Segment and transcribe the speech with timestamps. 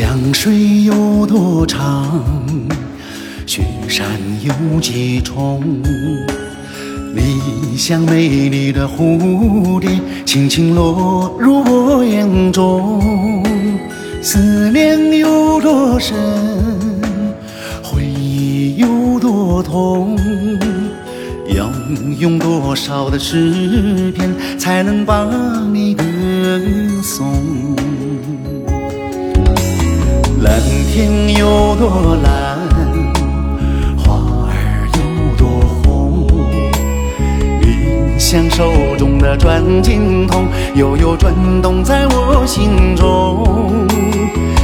[0.00, 2.24] 江水有多长，
[3.44, 4.06] 雪山
[4.42, 5.62] 有几重。
[7.14, 9.90] 你像美丽的蝴蝶，
[10.24, 12.98] 轻轻落入我眼中。
[14.22, 16.16] 思念有多深，
[17.82, 20.16] 回忆有多痛。
[21.54, 21.70] 要
[22.18, 25.26] 用多少的诗篇，才能把
[25.70, 26.02] 你歌
[27.02, 27.76] 颂？
[30.92, 31.08] 天
[31.38, 32.58] 有多蓝，
[33.96, 34.12] 花
[34.48, 35.46] 儿有多
[35.84, 36.26] 红。
[37.60, 43.86] 你像手中的转经筒，悠悠转动在我心中。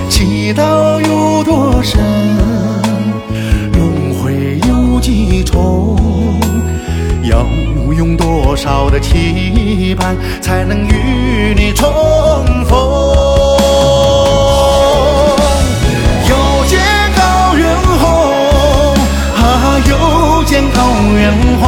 [0.09, 2.03] 祈祷有多深，
[3.75, 5.97] 轮回有几重？
[7.23, 7.47] 要
[7.97, 11.89] 用多少的期盼，才能与你重
[12.65, 13.06] 逢？
[19.47, 20.81] 啊，又见高
[21.15, 21.65] 原红。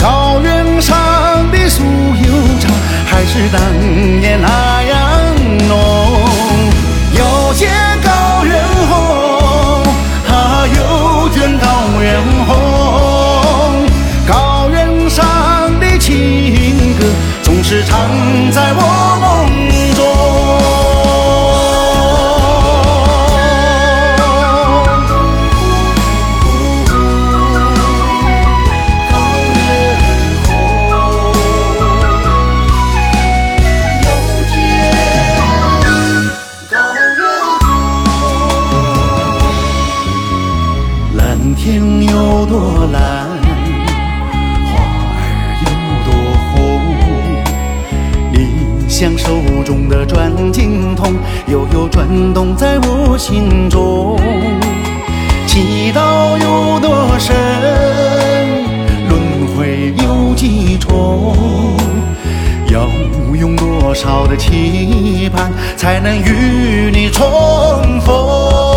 [0.00, 0.98] 高原上
[1.52, 2.26] 的酥油
[2.58, 2.68] 茶，
[3.06, 3.60] 还是当
[4.20, 4.98] 年那样
[5.68, 5.70] 浓。
[7.14, 7.70] 又见
[8.02, 8.10] 高
[8.44, 8.52] 原
[8.90, 8.92] 红，
[10.28, 11.66] 啊，又见高
[12.00, 12.50] 原红。
[14.26, 15.24] 高原上
[15.78, 17.00] 的情歌，
[17.44, 17.90] 总是唱
[18.50, 18.80] 在我
[19.20, 19.31] 梦
[42.46, 43.28] 多蓝，
[44.66, 44.70] 花
[45.08, 45.16] 儿
[45.64, 45.66] 有
[46.06, 46.10] 多
[46.50, 46.54] 红。
[48.32, 48.34] 你
[48.88, 51.14] 像手中的转经筒，
[51.46, 54.18] 悠悠转动在我心中。
[55.46, 57.36] 祈祷有多深，
[59.08, 61.36] 轮回有几重？
[62.70, 62.88] 要
[63.38, 67.26] 用多少的期盼，才能与你重
[68.00, 68.71] 逢？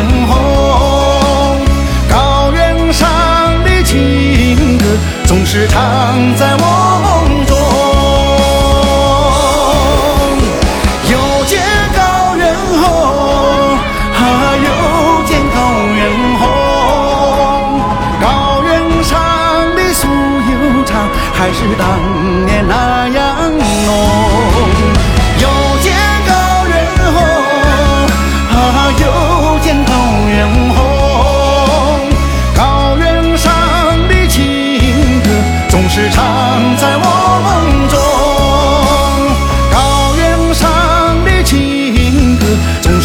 [0.00, 1.60] 高原红。
[2.08, 3.08] 高原上
[3.64, 4.84] 的情歌，
[5.26, 6.64] 总是唱在我
[7.02, 7.29] 梦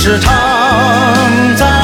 [0.06, 1.75] 是常在